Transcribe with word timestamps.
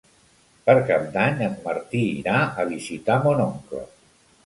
Per 0.69 0.73
Cap 0.87 1.05
d'Any 1.17 1.45
en 1.49 1.53
Martí 1.67 2.03
irà 2.25 2.43
a 2.65 2.69
visitar 2.73 3.23
mon 3.29 3.49
oncle. 3.49 3.89